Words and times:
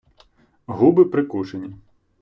Губи 0.67 1.05
прикушені. 1.05 1.73